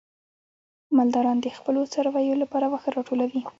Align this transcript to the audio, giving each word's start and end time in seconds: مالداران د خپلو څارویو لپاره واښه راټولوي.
مالداران 0.97 1.37
د 1.41 1.47
خپلو 1.57 1.81
څارویو 1.93 2.41
لپاره 2.43 2.65
واښه 2.67 2.89
راټولوي. 2.95 3.41